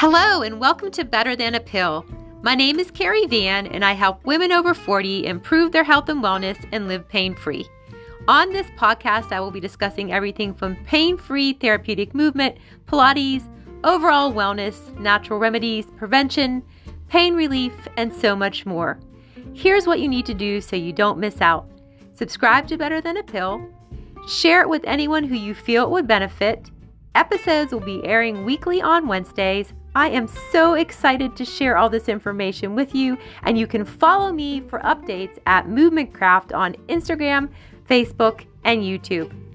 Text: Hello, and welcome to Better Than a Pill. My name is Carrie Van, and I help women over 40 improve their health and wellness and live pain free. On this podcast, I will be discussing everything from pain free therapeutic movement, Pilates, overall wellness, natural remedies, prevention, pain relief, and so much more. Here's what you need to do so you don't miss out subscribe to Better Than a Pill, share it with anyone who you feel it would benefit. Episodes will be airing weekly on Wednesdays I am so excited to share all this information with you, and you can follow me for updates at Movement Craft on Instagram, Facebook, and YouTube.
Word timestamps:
Hello, 0.00 0.42
and 0.42 0.60
welcome 0.60 0.92
to 0.92 1.04
Better 1.04 1.34
Than 1.34 1.56
a 1.56 1.60
Pill. 1.60 2.06
My 2.40 2.54
name 2.54 2.78
is 2.78 2.88
Carrie 2.88 3.26
Van, 3.26 3.66
and 3.66 3.84
I 3.84 3.94
help 3.94 4.24
women 4.24 4.52
over 4.52 4.72
40 4.72 5.26
improve 5.26 5.72
their 5.72 5.82
health 5.82 6.08
and 6.08 6.22
wellness 6.22 6.56
and 6.70 6.86
live 6.86 7.08
pain 7.08 7.34
free. 7.34 7.66
On 8.28 8.52
this 8.52 8.68
podcast, 8.78 9.32
I 9.32 9.40
will 9.40 9.50
be 9.50 9.58
discussing 9.58 10.12
everything 10.12 10.54
from 10.54 10.76
pain 10.84 11.16
free 11.16 11.54
therapeutic 11.54 12.14
movement, 12.14 12.58
Pilates, 12.86 13.42
overall 13.82 14.32
wellness, 14.32 14.96
natural 15.00 15.40
remedies, 15.40 15.86
prevention, 15.96 16.62
pain 17.08 17.34
relief, 17.34 17.72
and 17.96 18.14
so 18.14 18.36
much 18.36 18.64
more. 18.64 19.00
Here's 19.52 19.88
what 19.88 19.98
you 19.98 20.06
need 20.06 20.26
to 20.26 20.34
do 20.34 20.60
so 20.60 20.76
you 20.76 20.92
don't 20.92 21.18
miss 21.18 21.40
out 21.40 21.68
subscribe 22.14 22.68
to 22.68 22.78
Better 22.78 23.00
Than 23.00 23.16
a 23.16 23.24
Pill, 23.24 23.68
share 24.28 24.62
it 24.62 24.68
with 24.68 24.84
anyone 24.86 25.24
who 25.24 25.34
you 25.34 25.56
feel 25.56 25.82
it 25.82 25.90
would 25.90 26.06
benefit. 26.06 26.70
Episodes 27.16 27.72
will 27.72 27.80
be 27.80 28.04
airing 28.04 28.44
weekly 28.44 28.80
on 28.80 29.08
Wednesdays 29.08 29.72
I 29.98 30.10
am 30.10 30.28
so 30.52 30.74
excited 30.74 31.34
to 31.34 31.44
share 31.44 31.76
all 31.76 31.90
this 31.90 32.08
information 32.08 32.76
with 32.76 32.94
you, 32.94 33.18
and 33.42 33.58
you 33.58 33.66
can 33.66 33.84
follow 33.84 34.32
me 34.32 34.60
for 34.60 34.78
updates 34.78 35.40
at 35.44 35.68
Movement 35.68 36.14
Craft 36.14 36.52
on 36.52 36.76
Instagram, 36.88 37.48
Facebook, 37.90 38.46
and 38.62 38.82
YouTube. 38.82 39.47